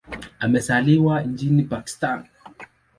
[0.39, 2.25] Amezaliwa nchini Pakistan.